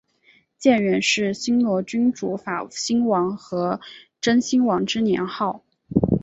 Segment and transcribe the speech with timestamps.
[0.57, 3.79] 建元是新罗君主法兴王和
[4.19, 5.63] 真兴王之年号。